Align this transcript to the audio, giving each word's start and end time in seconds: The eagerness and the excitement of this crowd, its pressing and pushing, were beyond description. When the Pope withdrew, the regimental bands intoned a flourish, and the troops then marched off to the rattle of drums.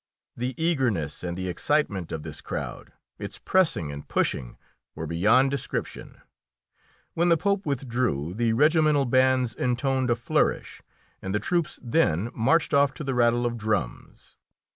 The 0.35 0.55
eagerness 0.59 1.23
and 1.23 1.37
the 1.37 1.47
excitement 1.47 2.11
of 2.11 2.23
this 2.23 2.41
crowd, 2.41 2.91
its 3.19 3.37
pressing 3.37 3.91
and 3.91 4.07
pushing, 4.07 4.57
were 4.95 5.05
beyond 5.05 5.51
description. 5.51 6.19
When 7.13 7.29
the 7.29 7.37
Pope 7.37 7.67
withdrew, 7.67 8.33
the 8.33 8.53
regimental 8.53 9.05
bands 9.05 9.53
intoned 9.53 10.09
a 10.09 10.15
flourish, 10.15 10.81
and 11.21 11.35
the 11.35 11.39
troops 11.39 11.79
then 11.83 12.31
marched 12.33 12.73
off 12.73 12.95
to 12.95 13.03
the 13.03 13.13
rattle 13.13 13.45
of 13.45 13.57
drums. 13.59 14.37